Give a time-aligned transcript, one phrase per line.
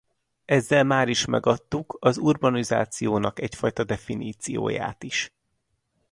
[0.45, 5.33] Ezzel máris megadtuk az urbanizációnak egyfajta definícióját is.